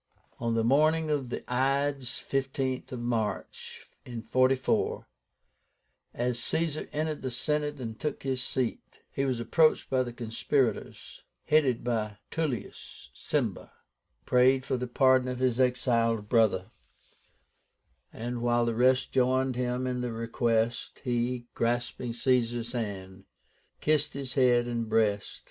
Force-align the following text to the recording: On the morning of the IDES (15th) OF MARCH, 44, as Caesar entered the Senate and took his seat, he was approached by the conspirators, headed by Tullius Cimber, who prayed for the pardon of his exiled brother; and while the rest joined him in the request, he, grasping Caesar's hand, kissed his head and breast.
On 0.39 0.55
the 0.55 0.63
morning 0.63 1.11
of 1.11 1.29
the 1.29 1.43
IDES 1.47 2.05
(15th) 2.27 2.91
OF 2.91 2.99
MARCH, 2.99 3.85
44, 4.25 5.07
as 6.15 6.39
Caesar 6.39 6.89
entered 6.91 7.21
the 7.21 7.29
Senate 7.29 7.79
and 7.79 7.99
took 7.99 8.23
his 8.23 8.41
seat, 8.41 9.01
he 9.11 9.25
was 9.25 9.39
approached 9.39 9.91
by 9.91 10.01
the 10.01 10.11
conspirators, 10.11 11.21
headed 11.45 11.83
by 11.83 12.17
Tullius 12.31 13.11
Cimber, 13.13 13.67
who 13.69 14.25
prayed 14.25 14.65
for 14.65 14.75
the 14.75 14.87
pardon 14.87 15.27
of 15.27 15.37
his 15.37 15.59
exiled 15.59 16.27
brother; 16.27 16.71
and 18.11 18.41
while 18.41 18.65
the 18.65 18.73
rest 18.73 19.11
joined 19.11 19.55
him 19.55 19.85
in 19.85 20.01
the 20.01 20.11
request, 20.11 21.01
he, 21.03 21.45
grasping 21.53 22.13
Caesar's 22.15 22.71
hand, 22.71 23.25
kissed 23.81 24.15
his 24.15 24.33
head 24.33 24.65
and 24.65 24.89
breast. 24.89 25.39